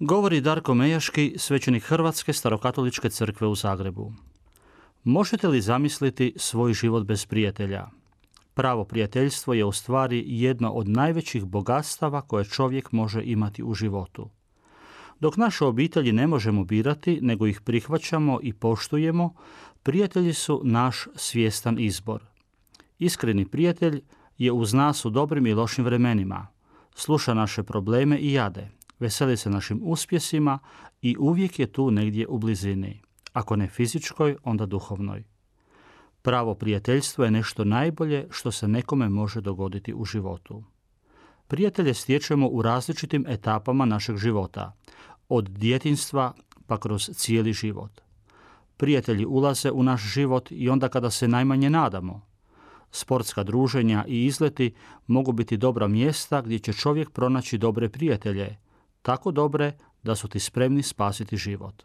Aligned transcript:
Govori 0.00 0.40
Darko 0.40 0.74
Mejaški, 0.74 1.34
svećenik 1.36 1.82
Hrvatske 1.82 2.32
starokatoličke 2.32 3.10
crkve 3.10 3.46
u 3.46 3.54
Zagrebu. 3.54 4.12
Možete 5.04 5.48
li 5.48 5.60
zamisliti 5.60 6.32
svoj 6.36 6.72
život 6.72 7.06
bez 7.06 7.26
prijatelja? 7.26 7.86
Pravo 8.54 8.84
prijateljstvo 8.84 9.54
je 9.54 9.64
u 9.64 9.72
stvari 9.72 10.24
jedno 10.26 10.70
od 10.70 10.88
najvećih 10.88 11.44
bogatstava 11.44 12.20
koje 12.20 12.44
čovjek 12.44 12.92
može 12.92 13.22
imati 13.24 13.62
u 13.62 13.74
životu. 13.74 14.30
Dok 15.20 15.36
naše 15.36 15.64
obitelji 15.64 16.12
ne 16.12 16.26
možemo 16.26 16.64
birati, 16.64 17.18
nego 17.22 17.46
ih 17.46 17.60
prihvaćamo 17.60 18.38
i 18.42 18.52
poštujemo, 18.52 19.34
prijatelji 19.82 20.32
su 20.32 20.60
naš 20.64 21.06
svjestan 21.14 21.78
izbor. 21.78 22.24
Iskreni 22.98 23.46
prijatelj 23.46 24.02
je 24.38 24.52
uz 24.52 24.74
nas 24.74 25.04
u 25.04 25.10
dobrim 25.10 25.46
i 25.46 25.54
lošim 25.54 25.84
vremenima. 25.84 26.46
Sluša 26.94 27.34
naše 27.34 27.62
probleme 27.62 28.18
i 28.18 28.32
jade, 28.32 28.77
veseli 28.98 29.36
se 29.36 29.50
našim 29.50 29.80
uspjesima 29.84 30.58
i 31.02 31.16
uvijek 31.18 31.58
je 31.58 31.72
tu 31.72 31.90
negdje 31.90 32.26
u 32.26 32.38
blizini. 32.38 33.00
Ako 33.32 33.56
ne 33.56 33.68
fizičkoj, 33.68 34.36
onda 34.44 34.66
duhovnoj. 34.66 35.24
Pravo 36.22 36.54
prijateljstvo 36.54 37.24
je 37.24 37.30
nešto 37.30 37.64
najbolje 37.64 38.26
što 38.30 38.52
se 38.52 38.68
nekome 38.68 39.08
može 39.08 39.40
dogoditi 39.40 39.94
u 39.94 40.04
životu. 40.04 40.64
Prijatelje 41.46 41.94
stječemo 41.94 42.48
u 42.48 42.62
različitim 42.62 43.24
etapama 43.28 43.84
našeg 43.84 44.16
života, 44.16 44.72
od 45.28 45.48
djetinstva 45.48 46.32
pa 46.66 46.78
kroz 46.78 47.10
cijeli 47.14 47.52
život. 47.52 48.00
Prijatelji 48.76 49.26
ulaze 49.26 49.70
u 49.70 49.82
naš 49.82 50.02
život 50.02 50.48
i 50.50 50.68
onda 50.68 50.88
kada 50.88 51.10
se 51.10 51.28
najmanje 51.28 51.70
nadamo. 51.70 52.26
Sportska 52.90 53.42
druženja 53.42 54.04
i 54.08 54.24
izleti 54.24 54.74
mogu 55.06 55.32
biti 55.32 55.56
dobra 55.56 55.88
mjesta 55.88 56.40
gdje 56.40 56.58
će 56.58 56.72
čovjek 56.72 57.10
pronaći 57.10 57.58
dobre 57.58 57.88
prijatelje, 57.88 58.56
tako 59.02 59.30
dobre 59.30 59.72
da 60.02 60.16
su 60.16 60.28
ti 60.28 60.40
spremni 60.40 60.82
spasiti 60.82 61.36
život. 61.36 61.82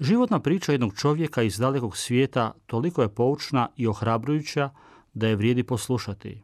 Životna 0.00 0.40
priča 0.40 0.72
jednog 0.72 0.94
čovjeka 0.96 1.42
iz 1.42 1.58
dalekog 1.58 1.96
svijeta 1.96 2.52
toliko 2.66 3.02
je 3.02 3.14
poučna 3.14 3.68
i 3.76 3.86
ohrabrujuća 3.86 4.70
da 5.14 5.28
je 5.28 5.36
vrijedi 5.36 5.62
poslušati. 5.62 6.42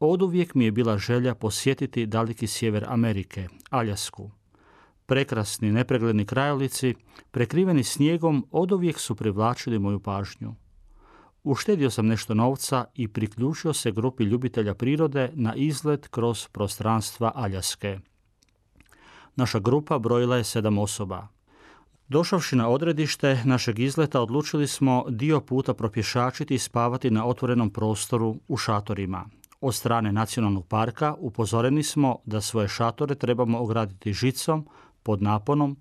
Oduvijek 0.00 0.54
mi 0.54 0.64
je 0.64 0.72
bila 0.72 0.98
želja 0.98 1.34
posjetiti 1.34 2.06
daleki 2.06 2.46
sjever 2.46 2.84
Amerike, 2.88 3.48
Aljasku. 3.70 4.30
Prekrasni, 5.06 5.72
nepregledni 5.72 6.26
krajolici, 6.26 6.94
prekriveni 7.30 7.84
snijegom, 7.84 8.46
oduvijek 8.50 8.98
su 8.98 9.14
privlačili 9.14 9.78
moju 9.78 10.00
pažnju. 10.00 10.54
Uštedio 11.42 11.90
sam 11.90 12.06
nešto 12.06 12.34
novca 12.34 12.84
i 12.94 13.08
priključio 13.08 13.72
se 13.72 13.92
grupi 13.92 14.24
ljubitelja 14.24 14.74
prirode 14.74 15.30
na 15.34 15.54
izlet 15.54 16.08
kroz 16.08 16.48
prostranstva 16.48 17.32
Aljaske. 17.34 17.98
Naša 19.38 19.58
grupa 19.58 19.98
brojila 19.98 20.36
je 20.36 20.44
sedam 20.44 20.78
osoba. 20.78 21.26
Došavši 22.08 22.56
na 22.56 22.68
odredište 22.68 23.42
našeg 23.44 23.78
izleta 23.78 24.20
odlučili 24.20 24.66
smo 24.66 25.04
dio 25.08 25.40
puta 25.40 25.74
propješačiti 25.74 26.54
i 26.54 26.58
spavati 26.58 27.10
na 27.10 27.26
otvorenom 27.26 27.70
prostoru 27.70 28.36
u 28.48 28.56
šatorima. 28.56 29.24
Od 29.60 29.74
strane 29.74 30.12
nacionalnog 30.12 30.66
parka 30.66 31.14
upozoreni 31.18 31.82
smo 31.82 32.16
da 32.24 32.40
svoje 32.40 32.68
šatore 32.68 33.14
trebamo 33.14 33.58
ograditi 33.58 34.12
žicom 34.12 34.66
pod 35.02 35.22
naponom 35.22 35.76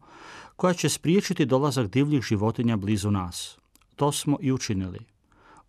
koja 0.55 0.73
će 0.73 0.89
spriječiti 0.89 1.45
dolazak 1.45 1.87
divljih 1.87 2.23
životinja 2.23 2.77
blizu 2.77 3.11
nas. 3.11 3.57
To 3.95 4.11
smo 4.11 4.37
i 4.41 4.51
učinili. 4.51 4.99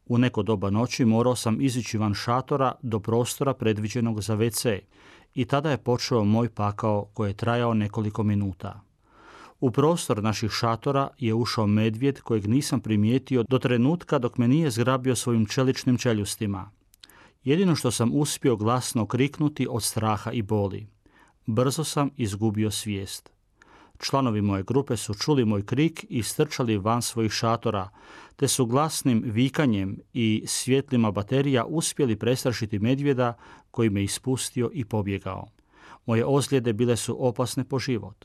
U 0.07 0.19
neko 0.19 0.43
doba 0.43 0.71
noći 0.71 1.05
morao 1.05 1.37
sam 1.37 1.61
izići 1.61 1.99
van 1.99 2.15
šatora 2.15 2.75
do 2.83 3.01
prostora 3.01 3.55
predviđenog 3.55 4.21
za 4.23 4.37
WC 4.37 4.81
i 5.39 5.45
tada 5.45 5.71
je 5.71 5.79
počeo 5.79 6.25
moj 6.25 6.49
pakao 6.49 7.05
koji 7.15 7.31
je 7.31 7.37
trajao 7.37 7.75
nekoliko 7.75 8.23
minuta. 8.23 8.81
U 9.61 9.71
prostor 9.71 10.23
naših 10.23 10.51
šatora 10.51 11.09
je 11.19 11.35
ušao 11.35 11.67
medvjed 11.67 12.21
kojeg 12.21 12.47
nisam 12.47 12.81
primijetio 12.81 13.43
do 13.43 13.59
trenutka 13.59 14.19
dok 14.19 14.39
me 14.39 14.49
nije 14.49 14.71
zgrabio 14.71 15.17
svojim 15.17 15.47
čeličnim 15.47 15.99
čeljustima. 15.99 16.71
Jedino 17.45 17.75
što 17.75 17.91
sam 17.91 18.11
uspio 18.15 18.57
glasno 18.57 19.07
kriknuti 19.07 19.67
od 19.71 19.83
straha 19.83 20.33
i 20.33 20.43
boli. 20.43 20.87
Brzo 21.47 21.85
sam 21.85 22.11
izgubio 22.17 22.71
svijest. 22.71 23.31
Članovi 23.99 24.43
moje 24.43 24.63
grupe 24.63 24.97
su 24.97 25.15
čuli 25.15 25.45
moj 25.45 25.67
krik 25.67 26.07
i 26.09 26.23
strčali 26.23 26.79
van 26.79 27.03
svojih 27.03 27.33
šatora, 27.33 27.89
te 28.37 28.49
su 28.49 28.67
glasnim 28.67 29.23
vikanjem 29.27 29.99
i 30.13 30.45
svjetlima 30.47 31.11
baterija 31.11 31.65
uspjeli 31.65 32.17
prestrašiti 32.17 32.79
medvjeda 32.79 33.35
koji 33.71 33.91
me 33.91 34.03
ispustio 34.03 34.71
i 34.73 34.85
pobjegao. 34.85 35.47
Moje 36.07 36.25
ozljede 36.27 36.73
bile 36.73 36.97
su 36.97 37.27
opasne 37.27 37.65
po 37.65 37.79
život. 37.79 38.25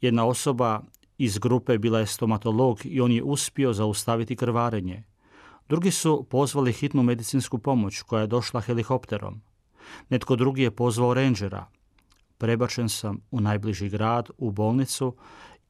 Jedna 0.00 0.26
osoba 0.26 0.82
iz 1.18 1.38
grupe 1.38 1.78
bila 1.78 1.98
je 1.98 2.06
stomatolog 2.06 2.80
i 2.84 3.00
on 3.00 3.12
je 3.12 3.22
uspio 3.22 3.72
zaustaviti 3.72 4.36
krvarenje. 4.36 5.04
Drugi 5.68 5.90
su 5.90 6.26
pozvali 6.30 6.72
hitnu 6.72 7.02
medicinsku 7.02 7.58
pomoć 7.58 8.02
koja 8.02 8.20
je 8.20 8.26
došla 8.26 8.60
helikopterom. 8.60 9.40
Netko 10.08 10.36
drugi 10.36 10.62
je 10.62 10.70
pozvao 10.70 11.14
rangera– 11.14 11.66
prebačen 12.40 12.88
sam 12.88 13.20
u 13.30 13.40
najbliži 13.40 13.88
grad, 13.88 14.30
u 14.38 14.50
bolnicu 14.50 15.16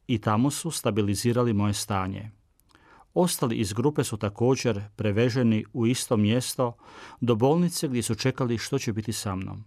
i 0.07 0.17
tamo 0.17 0.51
su 0.51 0.71
stabilizirali 0.71 1.53
moje 1.53 1.73
stanje. 1.73 2.31
Ostali 3.13 3.55
iz 3.55 3.73
grupe 3.73 4.03
su 4.03 4.17
također 4.17 4.81
preveženi 4.95 5.65
u 5.73 5.87
isto 5.87 6.17
mjesto 6.17 6.75
do 7.21 7.35
bolnice 7.35 7.87
gdje 7.87 8.03
su 8.03 8.15
čekali 8.15 8.57
što 8.57 8.79
će 8.79 8.93
biti 8.93 9.13
sa 9.13 9.35
mnom. 9.35 9.63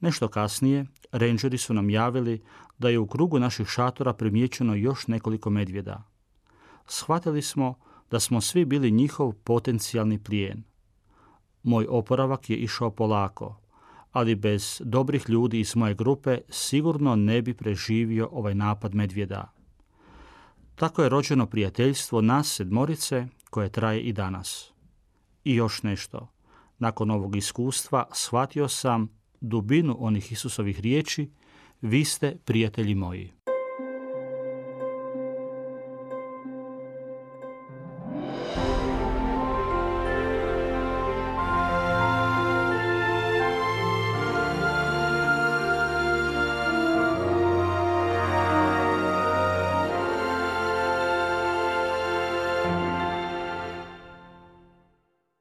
Nešto 0.00 0.28
kasnije, 0.28 0.86
rangeri 1.12 1.58
su 1.58 1.74
nam 1.74 1.90
javili 1.90 2.42
da 2.78 2.88
je 2.88 2.98
u 2.98 3.06
krugu 3.06 3.38
naših 3.38 3.66
šatora 3.66 4.12
primijećeno 4.12 4.74
još 4.74 5.06
nekoliko 5.06 5.50
medvjeda. 5.50 6.02
Shvatili 6.86 7.42
smo 7.42 7.74
da 8.10 8.20
smo 8.20 8.40
svi 8.40 8.64
bili 8.64 8.90
njihov 8.90 9.32
potencijalni 9.32 10.18
plijen. 10.18 10.62
Moj 11.62 11.86
oporavak 11.88 12.50
je 12.50 12.56
išao 12.56 12.90
polako, 12.90 13.63
ali 14.14 14.34
bez 14.34 14.82
dobrih 14.84 15.28
ljudi 15.28 15.60
iz 15.60 15.76
moje 15.76 15.94
grupe 15.94 16.38
sigurno 16.48 17.16
ne 17.16 17.42
bi 17.42 17.54
preživio 17.54 18.28
ovaj 18.32 18.54
napad 18.54 18.94
medvjeda. 18.94 19.52
Tako 20.74 21.02
je 21.02 21.08
rođeno 21.08 21.46
prijateljstvo 21.46 22.20
nas 22.20 22.54
sedmorice 22.54 23.26
koje 23.50 23.68
traje 23.68 24.00
i 24.00 24.12
danas. 24.12 24.72
I 25.44 25.54
još 25.54 25.82
nešto. 25.82 26.28
Nakon 26.78 27.10
ovog 27.10 27.36
iskustva 27.36 28.06
shvatio 28.12 28.68
sam 28.68 29.08
dubinu 29.40 29.96
onih 30.00 30.32
Isusovih 30.32 30.80
riječi, 30.80 31.30
vi 31.80 32.04
ste 32.04 32.36
prijatelji 32.44 32.94
moji. 32.94 33.43